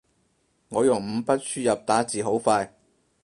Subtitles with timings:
[0.69, 2.73] 我用五筆輸入打字好快